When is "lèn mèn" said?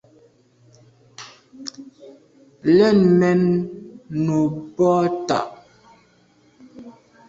2.77-3.41